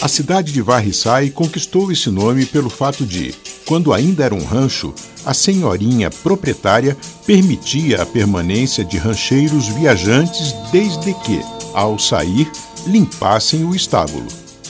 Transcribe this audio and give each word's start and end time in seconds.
A 0.00 0.06
cidade 0.06 0.52
de 0.52 0.62
Varriçai 0.62 1.28
conquistou 1.28 1.90
esse 1.90 2.08
nome 2.08 2.46
pelo 2.46 2.70
fato 2.70 3.04
de, 3.04 3.34
quando 3.66 3.92
ainda 3.92 4.24
era 4.24 4.34
um 4.34 4.44
rancho, 4.44 4.94
a 5.26 5.34
senhorinha 5.34 6.08
proprietária 6.08 6.96
permitia 7.26 8.02
a 8.02 8.06
permanência 8.06 8.84
de 8.84 8.96
rancheiros 8.96 9.66
viajantes 9.66 10.54
desde 10.70 11.12
que, 11.14 11.40
ao 11.74 11.98
sair, 11.98 12.48
limpassem 12.86 13.64
o 13.64 13.74
estábulo. 13.74 14.28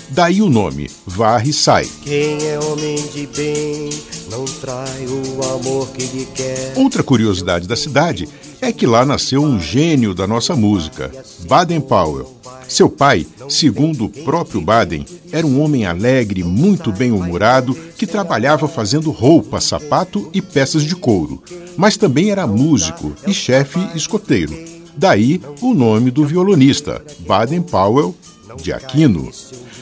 Daí 0.08 0.40
o 0.40 0.48
nome, 0.48 0.90
Varre 1.06 1.52
Sai. 1.52 1.86
Quem 2.02 2.42
é 2.46 2.58
homem 2.58 2.96
de 3.12 3.26
bem 3.26 3.90
não 4.30 4.46
trai 4.46 5.06
o 5.06 5.44
amor 5.44 5.88
que 5.90 6.06
lhe 6.06 6.26
quer. 6.34 6.72
Outra 6.74 7.02
curiosidade 7.02 7.68
da 7.68 7.76
cidade 7.76 8.26
é 8.62 8.72
que 8.72 8.86
lá 8.86 9.04
nasceu 9.04 9.42
um 9.42 9.60
gênio 9.60 10.14
da 10.14 10.26
nossa 10.26 10.56
música, 10.56 11.12
Baden 11.46 11.82
Powell. 11.82 12.37
Seu 12.68 12.90
pai, 12.90 13.26
segundo 13.48 14.04
o 14.04 14.08
próprio 14.10 14.60
Baden, 14.60 15.04
era 15.32 15.46
um 15.46 15.60
homem 15.60 15.86
alegre, 15.86 16.44
muito 16.44 16.92
bem-humorado, 16.92 17.74
que 17.96 18.06
trabalhava 18.06 18.68
fazendo 18.68 19.10
roupa, 19.10 19.60
sapato 19.60 20.28
e 20.34 20.42
peças 20.42 20.82
de 20.84 20.94
couro. 20.94 21.42
Mas 21.76 21.96
também 21.96 22.30
era 22.30 22.46
músico 22.46 23.14
e 23.26 23.32
chefe 23.32 23.78
escoteiro. 23.94 24.52
Daí 24.94 25.40
o 25.62 25.72
nome 25.72 26.10
do 26.10 26.26
violonista, 26.26 27.02
Baden 27.20 27.62
Powell 27.62 28.14
de 28.60 28.72
Aquino. 28.72 29.30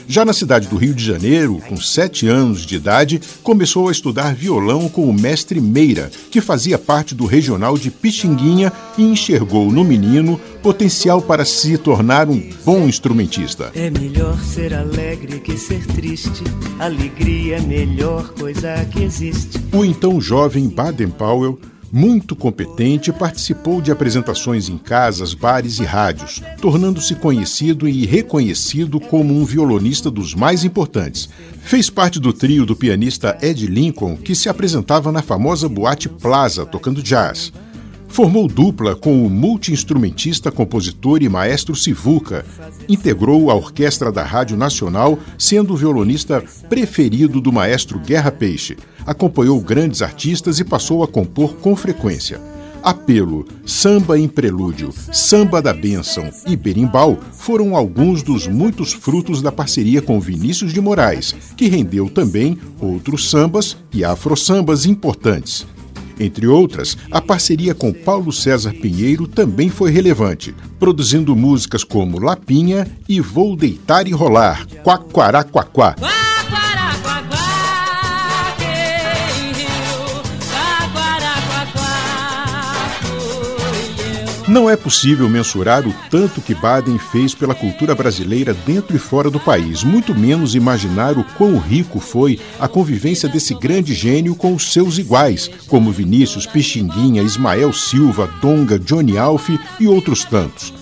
Já 0.08 0.24
na 0.24 0.32
cidade 0.32 0.68
do 0.68 0.76
Rio 0.76 0.94
de 0.94 1.04
Janeiro, 1.04 1.60
com 1.68 1.76
sete 1.76 2.28
anos 2.28 2.64
de 2.64 2.76
idade, 2.76 3.20
começou 3.42 3.88
a 3.88 3.92
estudar 3.92 4.34
violão 4.34 4.88
com 4.88 5.08
o 5.08 5.12
mestre 5.12 5.60
Meira, 5.60 6.10
que 6.30 6.40
fazia 6.40 6.78
parte 6.78 7.12
do 7.12 7.26
regional 7.26 7.76
de 7.76 7.90
Pixinguinha 7.90 8.72
e 8.96 9.02
enxergou 9.02 9.72
no 9.72 9.82
menino 9.82 10.40
potencial 10.62 11.20
para 11.20 11.44
se 11.44 11.76
tornar 11.76 12.28
um 12.28 12.40
bom 12.64 12.86
instrumentista. 12.86 13.72
É 13.74 13.90
melhor 13.90 14.38
ser 14.42 14.74
alegre 14.74 15.40
que 15.40 15.56
ser 15.56 15.84
triste. 15.86 16.44
Alegria 16.78 17.56
é 17.56 17.58
a 17.58 17.62
melhor 17.62 18.32
coisa 18.34 18.84
que 18.92 19.02
existe. 19.02 19.58
O 19.72 19.84
então 19.84 20.20
jovem 20.20 20.68
Baden 20.68 21.10
Powell 21.10 21.58
muito 21.92 22.36
competente, 22.36 23.12
participou 23.12 23.80
de 23.80 23.90
apresentações 23.90 24.68
em 24.68 24.78
casas, 24.78 25.34
bares 25.34 25.78
e 25.78 25.84
rádios, 25.84 26.42
tornando-se 26.60 27.14
conhecido 27.14 27.88
e 27.88 28.04
reconhecido 28.04 29.00
como 29.00 29.34
um 29.34 29.44
violonista 29.44 30.10
dos 30.10 30.34
mais 30.34 30.64
importantes. 30.64 31.28
Fez 31.62 31.90
parte 31.90 32.20
do 32.20 32.32
trio 32.32 32.64
do 32.64 32.76
pianista 32.76 33.36
Ed 33.42 33.66
Lincoln, 33.66 34.16
que 34.16 34.34
se 34.34 34.48
apresentava 34.48 35.10
na 35.10 35.22
famosa 35.22 35.68
boate 35.68 36.08
Plaza 36.08 36.64
tocando 36.64 37.02
jazz. 37.02 37.52
Formou 38.16 38.48
dupla 38.48 38.96
com 38.96 39.26
o 39.26 39.28
multiinstrumentista, 39.28 40.50
compositor 40.50 41.22
e 41.22 41.28
maestro 41.28 41.76
Sivuca. 41.76 42.46
Integrou 42.88 43.50
a 43.50 43.54
orquestra 43.54 44.10
da 44.10 44.24
Rádio 44.24 44.56
Nacional, 44.56 45.18
sendo 45.36 45.74
o 45.74 45.76
violonista 45.76 46.42
preferido 46.66 47.42
do 47.42 47.52
maestro 47.52 47.98
Guerra 47.98 48.32
Peixe. 48.32 48.78
Acompanhou 49.04 49.60
grandes 49.60 50.00
artistas 50.00 50.58
e 50.58 50.64
passou 50.64 51.04
a 51.04 51.06
compor 51.06 51.56
com 51.56 51.76
frequência. 51.76 52.40
Apelo, 52.82 53.46
Samba 53.66 54.18
em 54.18 54.26
Prelúdio, 54.26 54.94
Samba 55.12 55.60
da 55.60 55.74
Bênção 55.74 56.30
e 56.46 56.56
Berimbau 56.56 57.18
foram 57.32 57.76
alguns 57.76 58.22
dos 58.22 58.46
muitos 58.46 58.94
frutos 58.94 59.42
da 59.42 59.52
parceria 59.52 60.00
com 60.00 60.18
Vinícius 60.18 60.72
de 60.72 60.80
Moraes, 60.80 61.34
que 61.54 61.68
rendeu 61.68 62.08
também 62.08 62.58
outros 62.80 63.28
sambas 63.28 63.76
e 63.92 64.02
afro-sambas 64.02 64.86
importantes. 64.86 65.66
Entre 66.18 66.46
outras, 66.46 66.96
a 67.10 67.20
parceria 67.20 67.74
com 67.74 67.92
Paulo 67.92 68.32
César 68.32 68.72
Pinheiro 68.72 69.26
também 69.26 69.68
foi 69.68 69.90
relevante, 69.90 70.54
produzindo 70.78 71.36
músicas 71.36 71.84
como 71.84 72.18
Lapinha 72.18 72.86
e 73.08 73.20
Vou 73.20 73.54
Deitar 73.54 74.06
e 74.08 74.12
Rolar, 74.12 74.66
Quaquaraquaquá. 74.82 75.94
Não 84.48 84.70
é 84.70 84.76
possível 84.76 85.28
mensurar 85.28 85.84
o 85.84 85.92
tanto 86.08 86.40
que 86.40 86.54
Baden 86.54 86.98
fez 86.98 87.34
pela 87.34 87.52
cultura 87.52 87.96
brasileira 87.96 88.54
dentro 88.54 88.94
e 88.94 88.98
fora 88.98 89.28
do 89.28 89.40
país, 89.40 89.82
muito 89.82 90.14
menos 90.14 90.54
imaginar 90.54 91.18
o 91.18 91.24
quão 91.36 91.58
rico 91.58 91.98
foi 91.98 92.38
a 92.60 92.68
convivência 92.68 93.28
desse 93.28 93.54
grande 93.54 93.92
gênio 93.92 94.36
com 94.36 94.54
os 94.54 94.72
seus 94.72 94.98
iguais, 94.98 95.50
como 95.66 95.90
Vinícius, 95.90 96.46
Pixinguinha, 96.46 97.22
Ismael 97.22 97.72
Silva, 97.72 98.30
Donga, 98.40 98.78
Johnny 98.78 99.18
Alf 99.18 99.48
e 99.80 99.88
outros 99.88 100.24
tantos. 100.24 100.72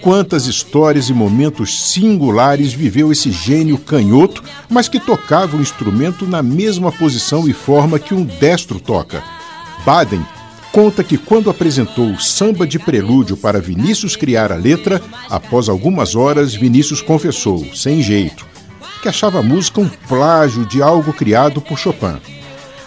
Quantas 0.00 0.46
histórias 0.46 1.10
e 1.10 1.12
momentos 1.12 1.78
singulares 1.78 2.72
viveu 2.72 3.12
esse 3.12 3.30
gênio 3.30 3.76
canhoto, 3.76 4.42
mas 4.66 4.88
que 4.88 4.98
tocava 4.98 5.58
o 5.58 5.60
instrumento 5.60 6.26
na 6.26 6.42
mesma 6.42 6.90
posição 6.90 7.46
e 7.46 7.52
forma 7.52 7.98
que 7.98 8.14
um 8.14 8.24
destro 8.24 8.80
toca. 8.80 9.22
Baden 9.84 10.24
conta 10.72 11.02
que 11.02 11.18
quando 11.18 11.50
apresentou 11.50 12.10
o 12.10 12.20
samba 12.20 12.66
de 12.66 12.78
prelúdio 12.78 13.36
para 13.36 13.60
Vinícius 13.60 14.16
criar 14.16 14.52
a 14.52 14.56
letra, 14.56 15.00
após 15.28 15.68
algumas 15.68 16.14
horas 16.14 16.54
Vinícius 16.54 17.02
confessou, 17.02 17.64
sem 17.74 18.02
jeito, 18.02 18.46
que 19.02 19.08
achava 19.08 19.40
a 19.40 19.42
música 19.42 19.80
um 19.80 19.88
plágio 19.88 20.64
de 20.66 20.82
algo 20.82 21.12
criado 21.12 21.60
por 21.60 21.78
Chopin. 21.78 22.18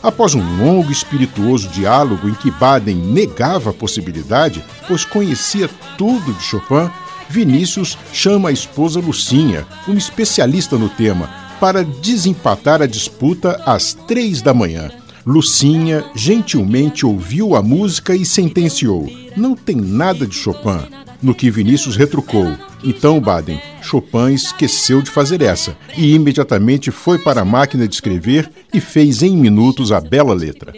Após 0.02 0.36
um 0.36 0.58
longo 0.58 0.90
e 0.90 0.94
espirituoso 0.94 1.70
diálogo 1.70 2.28
em 2.28 2.34
que 2.34 2.52
Baden 2.52 2.96
negava 2.96 3.70
a 3.70 3.74
possibilidade, 3.74 4.64
pois 4.88 5.06
conhecia 5.06 5.70
tudo 5.98 6.34
de 6.34 6.44
Chopin, 6.44 6.90
Vinícius 7.30 7.98
chama 8.12 8.50
a 8.50 8.52
esposa 8.52 9.00
Lucinha, 9.00 9.66
uma 9.88 9.98
especialista 9.98 10.78
no 10.78 10.90
tema, 10.90 11.30
para 11.60 11.84
desempatar 11.84 12.82
a 12.82 12.86
disputa 12.86 13.62
às 13.66 13.94
três 13.94 14.42
da 14.42 14.54
manhã. 14.54 14.92
Lucinha 15.26 16.04
gentilmente 16.14 17.06
ouviu 17.06 17.56
a 17.56 17.62
música 17.62 18.14
e 18.14 18.26
sentenciou: 18.26 19.10
Não 19.38 19.56
tem 19.56 19.78
nada 19.78 20.28
de 20.28 20.36
Chopin. 20.36 20.86
No 21.22 21.34
que 21.34 21.50
Vinícius 21.50 21.96
retrucou: 21.96 22.58
Então, 22.84 23.22
Baden, 23.22 23.60
Chopin 23.82 24.34
esqueceu 24.34 25.02
de 25.02 25.10
fazer 25.10 25.42
essa 25.42 25.78
e 25.96 26.14
imediatamente 26.14 26.92
foi 26.92 27.18
para 27.18 27.42
a 27.42 27.46
máquina 27.46 27.88
de 27.88 27.96
escrever 27.96 28.52
e 28.74 28.82
fez 28.82 29.24
em 29.24 29.38
minutos 29.38 29.94
a 29.94 30.02
bela 30.02 30.34
letra. 30.34 30.74